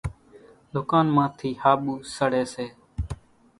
[0.73, 2.65] ۮُڪانَ مان ٿِي ۿاٻُو سڙيَ سي۔